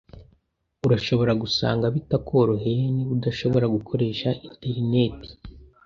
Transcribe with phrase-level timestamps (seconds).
[0.85, 5.29] Urashobora gusanga bitakoroheye niba udashobora gukoresha interineti.